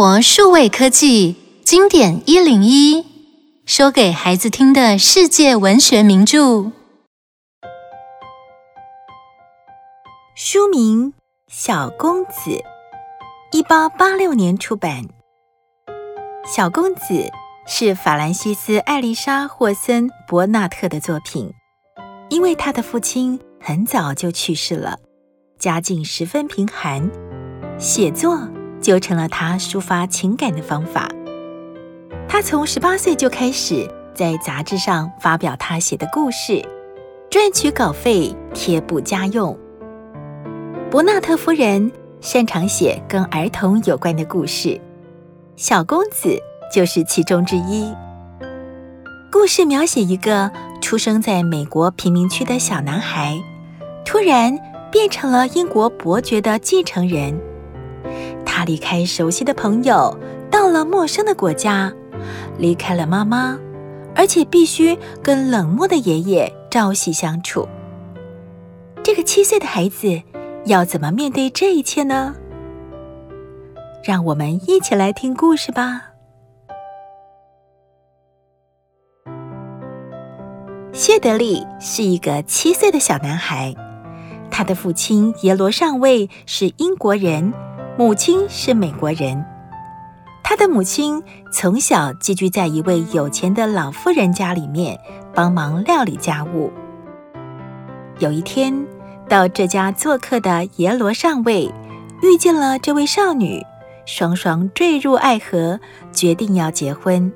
[0.00, 1.34] 活数位科技
[1.64, 3.04] 经典一零一，
[3.66, 6.70] 说给孩子听的世界文学名著。
[10.36, 11.12] 书名
[11.48, 12.30] 《小公子》，
[13.50, 15.02] 一八八六年出版。
[16.46, 17.14] 《小公子》
[17.66, 21.52] 是法兰西斯·艾丽莎·霍森·伯纳特的作品，
[22.28, 25.00] 因为他的父亲很早就去世了，
[25.58, 27.10] 家境十分贫寒，
[27.80, 28.38] 写作。
[28.80, 31.08] 就成了他抒发情感的方法。
[32.28, 36.64] 他从十八岁就开始在杂志上发表他写的故事，
[37.30, 39.58] 赚取稿费贴补家用。
[40.90, 44.80] 伯纳特夫人擅长写跟儿童有关的故事，
[45.56, 46.38] 小公子
[46.72, 47.92] 就是其中之一。
[49.30, 53.38] 故事描写一个出生在美国贫民区的小男孩，
[54.04, 54.58] 突然
[54.90, 57.38] 变成了英国伯爵的继承人。
[58.48, 60.18] 他离开熟悉的朋友，
[60.50, 61.92] 到了陌生的国家，
[62.56, 63.58] 离开了妈妈，
[64.16, 67.68] 而且必须跟冷漠的爷爷朝夕相处。
[69.04, 70.22] 这个七岁的孩子
[70.64, 72.34] 要怎么面对这一切呢？
[74.02, 76.06] 让我们一起来听故事吧。
[80.94, 83.74] 谢德利是一个七岁的小男孩，
[84.50, 87.52] 他的父亲耶罗上尉是英国人。
[87.98, 89.44] 母亲是美国人，
[90.44, 91.20] 他的母亲
[91.52, 94.96] 从小寄居在一位有钱的老妇人家里面，
[95.34, 96.70] 帮忙料理家务。
[98.20, 98.86] 有一天，
[99.28, 101.68] 到这家做客的耶罗上尉
[102.22, 103.66] 遇见了这位少女，
[104.06, 105.80] 双双坠入爱河，
[106.12, 107.32] 决定要结婚。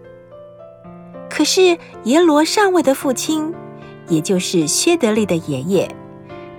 [1.29, 3.53] 可是耶罗上尉的父亲，
[4.07, 5.91] 也就是薛德利的爷爷，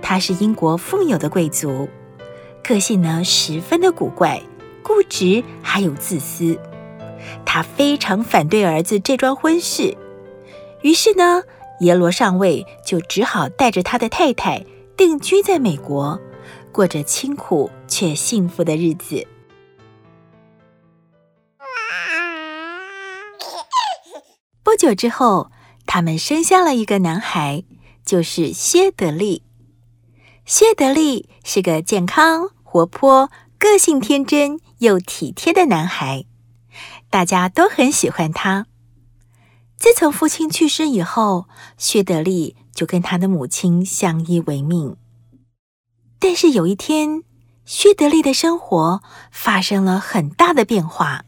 [0.02, 1.88] 他是英国富有的贵族。
[2.64, 4.42] 个性呢，十分的古怪、
[4.82, 6.58] 固执，还有自私。
[7.44, 9.96] 他非常反对儿子这桩婚事，
[10.80, 11.42] 于是呢，
[11.80, 14.64] 耶罗上尉就只好带着他的太太
[14.96, 16.18] 定居在美国，
[16.72, 19.26] 过着清苦却幸福的日子。
[24.62, 25.50] 不久之后，
[25.86, 27.62] 他们生下了一个男孩，
[28.04, 29.42] 就是薛德利。
[30.46, 36.24] 薛德利是个健康、活泼、个性天真又体贴的男孩，
[37.08, 38.66] 大家都很喜欢他。
[39.76, 41.46] 自从父亲去世以后，
[41.78, 44.96] 薛德利就跟他的母亲相依为命。
[46.18, 47.22] 但是有一天，
[47.64, 51.26] 薛德利的生活发生了很大的变化。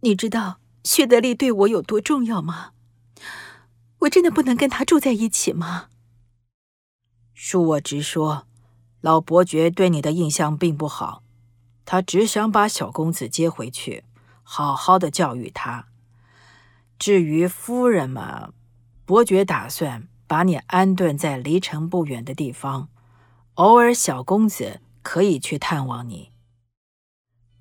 [0.00, 2.72] 你知道薛德利对我有多重要吗？
[4.00, 5.86] 我真的不能跟他住在一起吗？
[7.36, 8.48] 恕我直说。
[9.00, 11.22] 老伯爵对你的印象并不好，
[11.84, 14.04] 他只想把小公子接回去，
[14.42, 15.86] 好好的教育他。
[16.98, 18.50] 至于夫人嘛，
[19.06, 22.88] 伯爵打算把你安顿在离城不远的地方，
[23.54, 26.30] 偶尔小公子可以去探望你。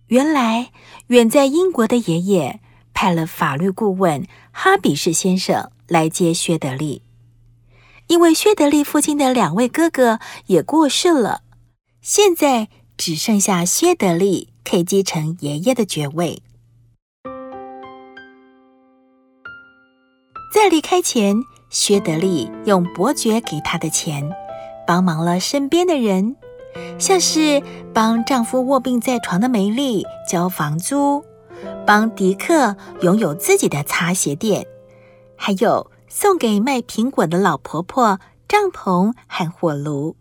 [0.08, 0.72] 原来
[1.08, 2.60] 远在英国的爷爷
[2.94, 7.04] 派了法律顾问哈比士先生来接薛德利。
[8.10, 11.42] 因为薛德利父亲的两位哥哥也过世了，
[12.02, 16.42] 现在只剩下薛德利可以继承爷爷的爵位。
[20.52, 21.36] 在离开前，
[21.70, 24.28] 薛德利用伯爵给他的钱，
[24.88, 26.36] 帮忙了身边的人，
[26.98, 27.62] 像是
[27.94, 31.24] 帮丈夫卧病在床的梅丽交房租，
[31.86, 34.66] 帮迪克拥有自己的擦鞋店，
[35.36, 35.92] 还有。
[36.10, 40.16] 送给卖苹果的老婆婆帐篷和火炉。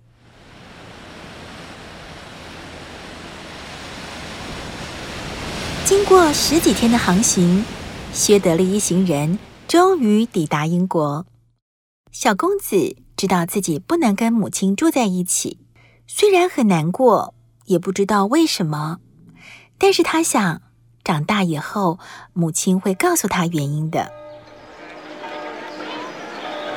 [5.85, 7.65] 经过十几天的航行，
[8.13, 11.25] 薛德利一行人终于抵达英国。
[12.13, 15.59] 小公子知道自己不能跟母亲住在一起，
[16.07, 17.33] 虽然很难过，
[17.65, 18.99] 也不知道为什么，
[19.79, 20.61] 但是他想，
[21.03, 21.99] 长大以后
[22.35, 24.13] 母亲会告诉他原因的。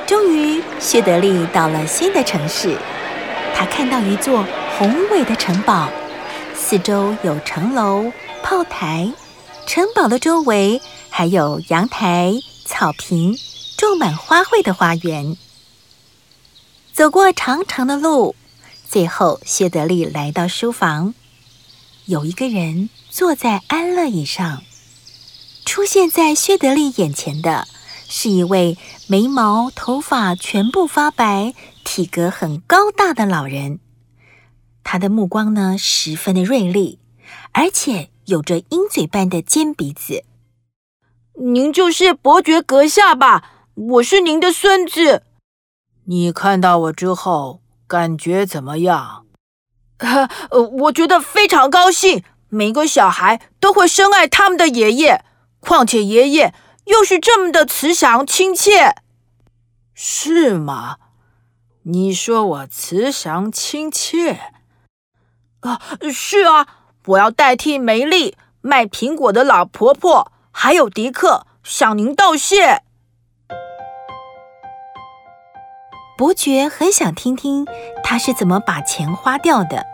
[0.06, 2.76] 终于，薛德利到了新的城市。
[3.54, 4.44] 他看到一座
[4.76, 5.88] 宏伟的城堡，
[6.54, 8.12] 四周有城楼、
[8.42, 9.12] 炮台，
[9.66, 12.34] 城堡的周围还有阳台、
[12.64, 13.36] 草坪，
[13.78, 15.36] 种满花卉的花园。
[16.92, 18.34] 走过长长的路，
[18.88, 21.14] 最后薛德利来到书房，
[22.06, 24.62] 有一个人坐在安乐椅上。
[25.64, 27.68] 出现在薛德利眼前的。
[28.14, 28.76] 是一位
[29.06, 33.80] 眉毛、头发全部发白、体格很高大的老人。
[34.84, 36.98] 他的目光呢，十分的锐利，
[37.52, 40.24] 而且有着鹰嘴般的尖鼻子。
[41.40, 43.70] 您就是伯爵阁下吧？
[43.74, 45.22] 我是您的孙子。
[46.04, 49.24] 你看到我之后感觉怎么样？
[50.50, 52.22] 呃，我觉得非常高兴。
[52.50, 55.24] 每个小孩都会深爱他们的爷爷，
[55.60, 56.52] 况且爷爷
[56.84, 58.94] 又是这么的慈祥亲切。
[59.94, 60.96] 是吗？
[61.84, 64.52] 你说我慈祥亲切？
[65.60, 65.80] 啊，
[66.12, 66.66] 是啊，
[67.06, 72.82] 我要代替梅丽卖苹果的老婆婆，还有迪克向您道谢。
[76.16, 77.66] 伯爵很想听听
[78.04, 79.84] 他是怎么把钱花掉的。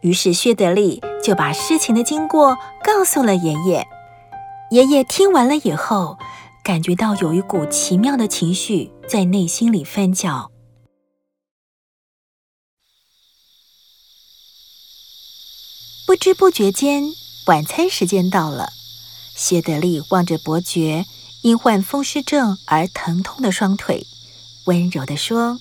[0.00, 3.86] 于是薛德利就把事情的经过告诉了爷爷。
[4.70, 6.16] 爷爷听完了以后，
[6.62, 10.52] 感觉到有一股奇妙的情绪在内心里翻搅。
[16.06, 17.02] 不知不觉间，
[17.46, 18.68] 晚餐时间到了。
[19.34, 21.04] 谢德利望着伯爵
[21.42, 24.06] 因患风湿症而疼痛的双腿，
[24.66, 25.58] 温柔地说：“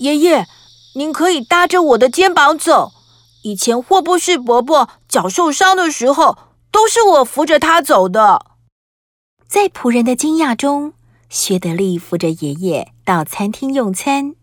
[0.00, 0.48] 爷爷，
[0.94, 2.94] 您可以搭着我的肩膀走。”
[3.44, 6.38] 以前霍布士伯伯脚受伤的时候，
[6.78, 8.52] 都是我扶着他走的。
[9.48, 10.92] 在仆人的惊讶中，
[11.28, 14.36] 薛德利扶着爷爷到餐厅用餐。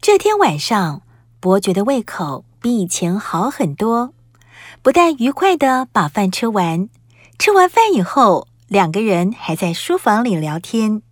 [0.00, 1.02] 这天晚上，
[1.38, 4.14] 伯爵的胃口比以前好很多，
[4.80, 6.88] 不但愉快地把饭吃完，
[7.38, 11.02] 吃完饭以后，两个人还在书房里聊天。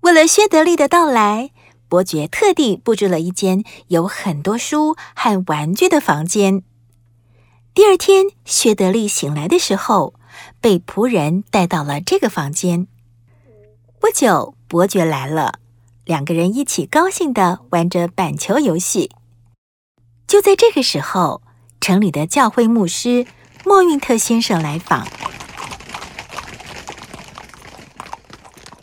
[0.00, 1.52] 为了薛德利的到来，
[1.88, 6.64] 伯爵特地布置了一间有很多书和玩具的房间。
[7.74, 10.14] 第二天，薛德利醒来的时候，
[10.60, 12.86] 被仆人带到了这个房间。
[13.98, 15.58] 不久，伯爵来了，
[16.04, 19.10] 两个人一起高兴地玩着板球游戏。
[20.28, 21.42] 就在这个时候，
[21.80, 23.26] 城里的教会牧师
[23.64, 25.08] 莫运特先生来访。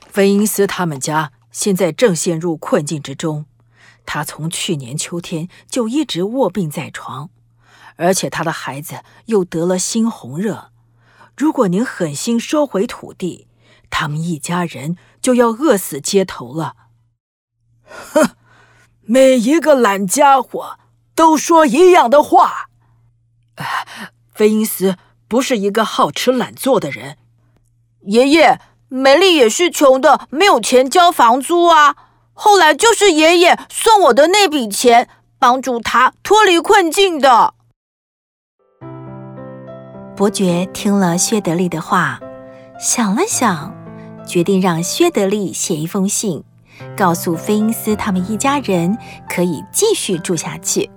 [0.09, 1.31] 菲因斯他们家。
[1.53, 3.45] 现在正陷入困境之中，
[4.05, 7.29] 他从去年秋天就一直卧病在床，
[8.01, 10.71] 而且他的孩子又得了猩红热。
[11.38, 13.48] 如果您狠心收回土地，
[13.89, 16.75] 他们一家人就要饿死街头了。
[17.86, 18.31] 哼，
[19.01, 20.80] 每一个懒家伙
[21.13, 22.69] 都说一样的话。
[23.56, 23.65] 啊
[24.33, 27.18] 菲因斯不是一个好吃懒做的人，
[28.01, 28.59] 爷爷。
[28.94, 31.95] 梅丽也是穷的，没有钱交房租啊。
[32.33, 35.07] 后来就是爷爷送我的那笔钱，
[35.39, 37.53] 帮助他脱离困境的。
[40.21, 42.19] 伯爵听了薛德利的话，
[42.79, 43.73] 想了想，
[44.23, 46.44] 决定让薛德利写一封信，
[46.95, 48.95] 告诉菲因斯他们一家人
[49.27, 50.91] 可以继续住下去。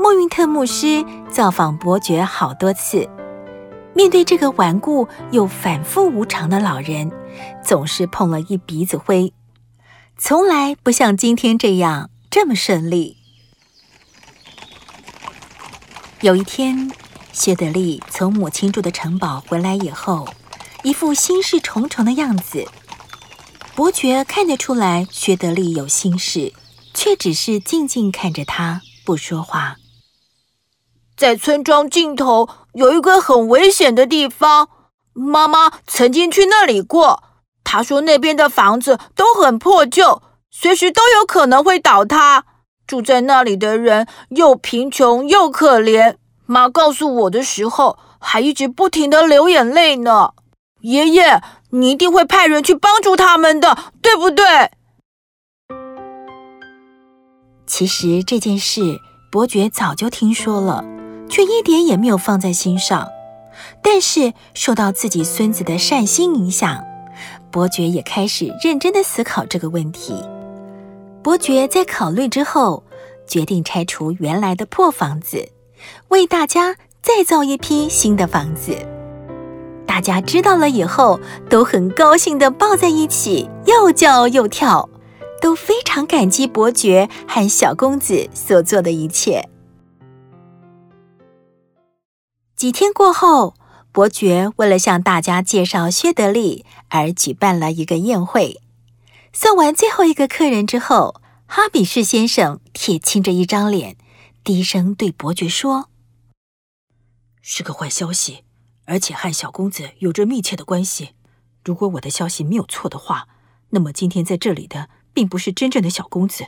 [0.00, 3.08] 莫运特牧师造访伯爵好多次。
[3.94, 7.08] 面对这个顽固又反复无常的老人，
[7.64, 9.32] 总是碰了一鼻子灰，
[10.18, 13.16] 从来不像今天这样这么顺利。
[16.22, 16.90] 有一天，
[17.40, 20.28] 薛德利从母亲住的城堡回来以后，
[20.82, 22.68] 一副心事重重的样子。
[23.74, 26.52] 伯爵看得出来，薛德利有心事，
[26.92, 29.76] 却只是静静看着他，不说话。
[31.16, 34.68] 在村庄尽头有一个很危险的地方，
[35.14, 37.22] 妈妈曾经去那里过。
[37.64, 40.20] 她说那边的房子都很破旧，
[40.50, 42.44] 随时都有可能会倒塌。
[42.86, 46.16] 住在那里的人又贫穷又可怜。
[46.50, 50.30] 妈告诉我的时候，还一直不停的流眼泪呢。
[50.80, 51.40] 爷爷，
[51.70, 54.44] 你一定会派人去帮助他们的，对不对？
[57.68, 58.98] 其实这件事，
[59.30, 60.84] 伯爵早就听说了。
[61.28, 63.08] 却一点也没有放在心上，
[63.80, 66.84] 但是受到自己孙子的善心影响，
[67.52, 70.24] 伯爵也开始认真的思考这个问题。
[71.22, 72.82] 伯爵在考虑之后，
[73.28, 75.52] 决定拆除原来的破房子，
[76.08, 78.76] 为大家再造一批新的房子。
[79.86, 84.88] 大家知道了以后，都很高兴地抱在一起，又叫又跳，
[85.40, 89.48] 都非常感激伯爵和小公子所做的一切。
[92.54, 93.54] 几天过后，
[93.90, 98.60] 伯爵为了向大家介绍薛德利而举办了一个宴会。
[99.32, 103.96] 送完最后一个客人之后，哈比士先生铁青着一张脸，
[104.42, 105.90] 低声对伯爵说
[107.42, 108.44] ：“是个坏消息，
[108.86, 111.10] 而且和小公子有着密切的关系。
[111.62, 113.28] 如果我的消息没有错的话，
[113.70, 116.46] 那么今天在这里的并不是真正的小公子，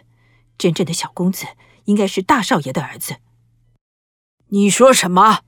[0.56, 1.46] 真正的小公子
[1.84, 3.16] 应该是大少爷的儿子。”
[4.48, 5.40] 你说什么？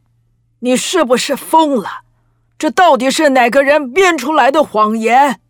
[0.61, 2.05] 你是不是疯了？
[2.59, 5.41] 这到底是哪个人编出来的谎言？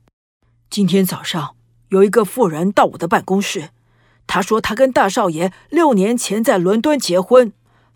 [0.70, 1.56] 今天早上
[1.88, 3.70] 有一个妇人到我的办公室，
[4.26, 7.52] 他说他跟大少爷六年前在伦敦结婚，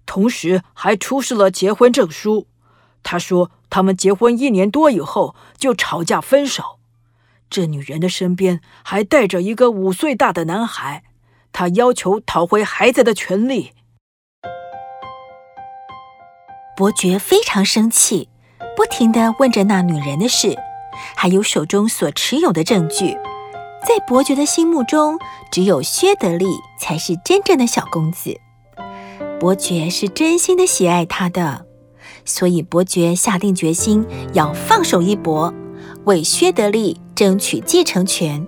[0.07, 2.47] 同时还出示了结婚证书。
[3.03, 6.79] 他说他们结婚一年多以后就吵架分手。
[7.51, 11.03] 这女人的身边还带着一个五岁大的男孩，
[11.51, 13.73] 她要求讨回孩子的权利。
[16.77, 18.29] 伯爵非常生气，
[18.77, 20.57] 不停地问着那女人的事，
[21.17, 23.17] 还有手中所持有的证据。
[23.87, 25.19] 在伯爵的心目中，
[25.51, 26.47] 只有薛德利
[26.79, 28.39] 才是真正的小公子。
[29.41, 31.65] 伯爵是真心的喜爱他的，
[32.25, 34.05] 所以伯爵下定决心
[34.35, 35.55] 要放手一搏，
[36.05, 38.47] 为薛德利争取继承权。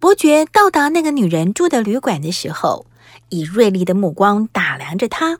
[0.00, 2.86] 伯爵到达那个女人住的旅馆的时候，
[3.28, 5.38] 以锐利的目光打量着她。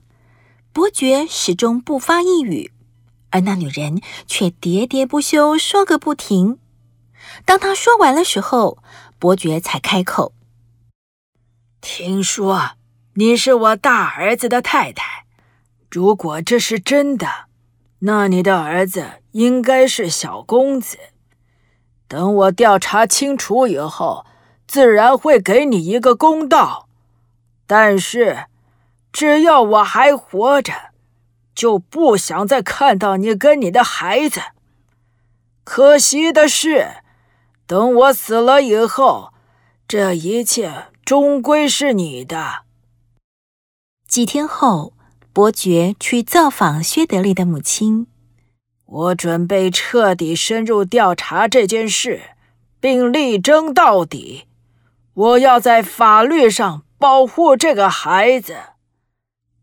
[0.72, 2.70] 伯爵始终不发一语，
[3.30, 6.58] 而那女人却喋喋不休，说个不停。
[7.44, 8.78] 当他说完了时候，
[9.18, 10.32] 伯爵才开口
[11.80, 12.72] ：“听说
[13.14, 15.24] 你是我大儿子的太太，
[15.90, 17.46] 如果这是真的，
[18.00, 20.98] 那你的儿子应该是小公子。
[22.08, 24.26] 等我调查清楚以后，
[24.66, 26.88] 自然会给你一个公道。
[27.66, 28.46] 但是……”
[29.12, 30.74] 只要我还活着，
[31.54, 34.42] 就不想再看到你跟你的孩子。
[35.64, 36.96] 可惜的是，
[37.66, 39.32] 等我死了以后，
[39.88, 42.62] 这一切终归是你的。
[44.06, 44.92] 几天后，
[45.32, 48.06] 伯爵去造访薛德利的母亲。
[48.84, 52.22] 我准备彻底深入调查这件事，
[52.78, 54.44] 并力争到底。
[55.12, 58.56] 我要在法律上保护这个孩子。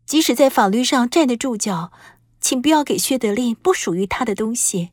[0.04, 1.90] 即使在法律上站得住脚，
[2.38, 4.90] 请不要给薛德利不属于他的东西。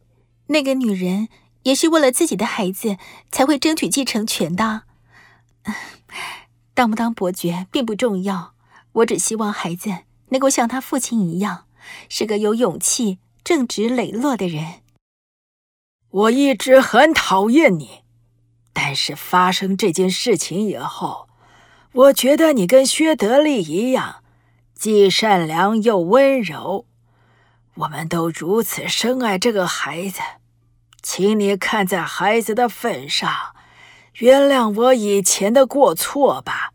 [0.48, 1.28] 那个女人
[1.64, 2.98] 也是为了自己的孩子
[3.32, 4.84] 才会争取继承权的。
[6.74, 8.54] 当不当伯爵并不重要，
[8.94, 9.90] 我只希望孩子
[10.30, 11.66] 能够像他父亲一样，
[12.10, 14.82] 是个有勇气、正直磊落的人。
[16.10, 18.02] 我一直很讨厌你，
[18.74, 21.28] 但是发生这件事情以后，
[21.94, 24.18] 我觉得你跟薛德利一样。
[24.74, 26.88] 既善良又温柔，
[27.76, 30.20] 我们都如此深爱这个孩子，
[31.04, 33.30] 请你看在孩子的份上，
[34.20, 36.72] 原谅我以前的过错吧。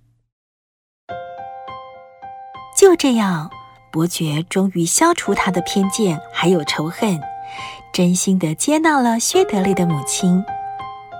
[2.76, 3.50] 就这样，
[3.92, 7.20] 伯爵终于消除他的偏见还有仇恨，
[7.92, 10.44] 真心的接纳了薛德利的母亲。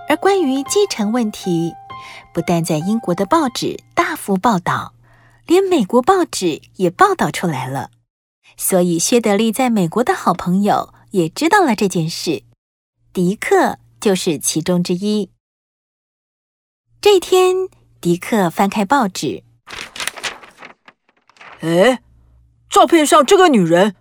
[0.09, 1.73] 而关于继承问题，
[2.35, 4.93] 不但在英国的报纸大幅报道。
[5.47, 7.91] 连美国报纸也报道出来了，
[8.57, 12.43] 所以薛德利在美国的好朋友也知道了这件事，
[13.17, 15.31] 迪克就是其中之一。
[17.01, 19.43] 这天，迪克翻开报纸，
[21.61, 22.03] 哎，
[22.69, 23.97] 照片上这个女人，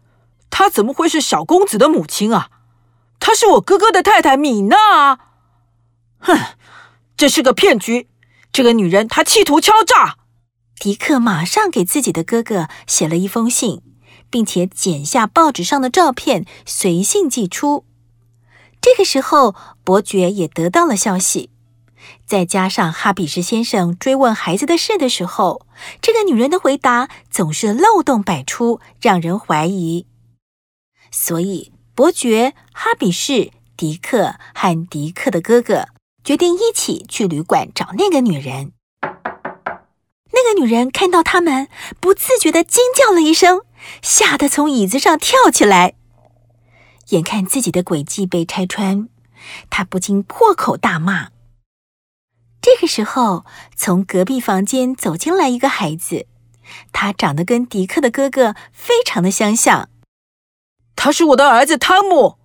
[0.49, 2.49] 她怎么会是小公子的母亲啊？
[3.17, 5.19] 她是我哥哥的太太米娜啊！
[6.19, 6.37] 哼，
[7.15, 8.09] 这是个骗局，
[8.51, 10.17] 这个女人她企图敲诈。
[10.77, 13.81] 迪克马上给自己的哥哥写了一封信，
[14.29, 17.85] 并且剪下报纸上的照片，随信寄出。
[18.81, 21.49] 这个时候，伯爵也得到了消息。
[22.27, 25.65] 再加上哈比士先生追问孩子的事的时候，
[26.01, 30.05] 这个女人的回答总是漏洞百出，让人怀疑。
[31.11, 35.87] 所以，伯爵、哈比士、迪克和迪克的哥哥
[36.23, 38.71] 决定一起去旅馆找那个女人。
[40.31, 43.61] 那个女人看到他们，不自觉地惊叫了一声，
[44.01, 45.93] 吓得从椅子上跳起来。
[47.09, 49.07] 眼看自己的诡计被拆穿，
[49.69, 51.29] 他不禁破口大骂。
[52.61, 53.45] 这个时候，
[53.75, 56.27] 从隔壁房间走进来一个孩子，
[56.91, 59.89] 他长得跟迪克的哥哥非常的相像。
[60.95, 62.37] 他是我的儿子汤姆。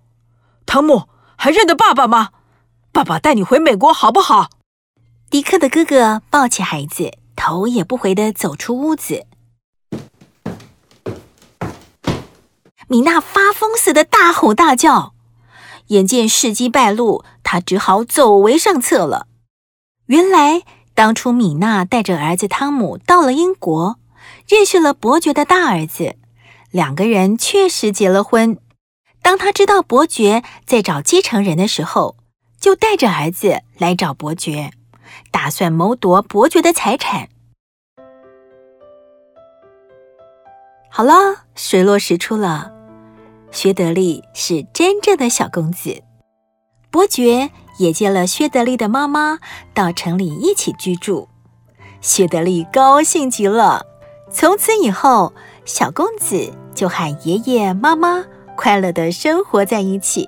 [0.65, 2.29] 汤姆，还认得爸爸吗？
[2.91, 4.49] 爸爸带你回美国好不好？
[5.29, 7.17] 迪克的哥哥抱起孩子。
[7.33, 9.25] 头也不回的走出屋子，
[12.91, 15.13] 米娜发疯似的大吼大叫。
[15.87, 19.27] 眼见事机败露，她只好走为上策了。
[20.07, 23.97] 原来，当初米娜带着儿子汤姆到了英国，
[24.45, 26.17] 认识了伯爵的大儿子，
[26.69, 28.57] 两个人确实结了婚。
[29.21, 32.17] 当他知道伯爵在找继承人的时候，
[32.59, 34.71] 就带着儿子来找伯爵。
[35.31, 37.29] 打算谋夺伯爵的财产。
[40.89, 42.73] 好了，水落石出了，
[43.51, 46.01] 薛德利是真正的小公子。
[46.89, 49.39] 伯爵也接了薛德利的妈妈
[49.73, 51.27] 到城里一起居住，
[52.01, 53.85] 薛德利高兴极了。
[54.31, 55.33] 从此以后，
[55.65, 60.27] 小公子就和爷爷妈妈快乐地生活在一起。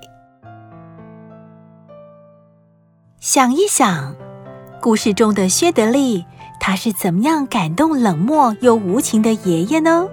[3.20, 4.14] 想一想，
[4.82, 6.24] 故事中的薛德利，
[6.60, 10.06] 他是怎么样感动冷漠又无情的爷爷呢？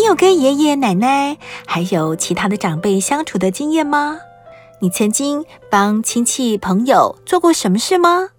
[0.00, 4.18] 你有跟爷爷奶奶还有其他的长辈相处的经验吗？
[4.78, 8.30] 你曾经帮亲戚朋友做过什么事吗？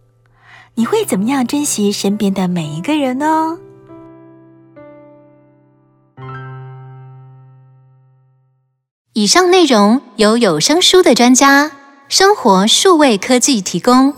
[0.74, 3.60] 你会怎么样珍惜身边的每一个人呢？
[9.14, 11.72] 以上内容由有声书的专家
[12.08, 14.12] 生活数位科技提供。